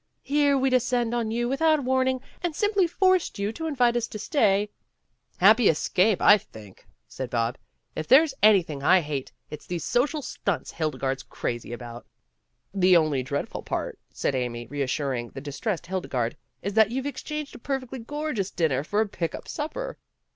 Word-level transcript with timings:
Here 0.23 0.57
we 0.57 0.71
descended 0.71 1.13
on 1.13 1.29
you 1.29 1.47
without 1.47 1.83
warning 1.83 2.21
and 2.41 2.55
simply 2.55 2.87
forced 2.87 3.37
you 3.37 3.53
to 3.53 3.67
invite 3.67 3.95
us 3.95 4.07
to 4.07 4.17
stay" 4.17 4.71
WHAT'S 5.37 5.41
IN 5.41 5.45
A 5.45 5.45
NAME? 5.45 5.47
17 5.47 5.47
"Happy 5.47 5.69
escape, 5.69 6.21
I 6.23 6.37
think," 6.39 6.87
said 7.07 7.29
Bob. 7.29 7.55
"If 7.95 8.07
there's 8.07 8.33
anything 8.41 8.81
I 8.81 9.01
hate, 9.01 9.31
it's 9.51 9.67
these 9.67 9.83
social 9.83 10.23
stunts 10.23 10.71
Hildegarde 10.71 11.19
's 11.19 11.23
crazy 11.29 11.71
about." 11.71 12.07
"The 12.73 12.97
only 12.97 13.21
dreadful 13.21 13.61
part," 13.61 13.99
said 14.11 14.33
Amy, 14.33 14.65
reas 14.65 14.89
suring 14.89 15.31
the 15.35 15.39
distressed 15.39 15.85
Hildegarde, 15.85 16.35
"is 16.63 16.73
that 16.73 16.89
you've 16.89 17.05
exchanged 17.05 17.53
a 17.53 17.59
perfectly 17.59 17.99
gorgeous 17.99 18.49
dinner 18.49 18.83
for 18.83 19.01
a 19.01 19.07
pick 19.07 19.35
up 19.35 19.47
supper." 19.47 19.99